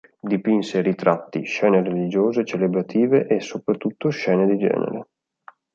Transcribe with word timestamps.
Dipinse 0.31 0.81
ritratti, 0.81 1.43
scene 1.45 1.83
religiose, 1.83 2.43
celebrative 2.43 3.27
e 3.27 3.39
soprattutto 3.39 4.09
scene 4.09 4.47
di 4.47 4.57
genere. 4.57 5.05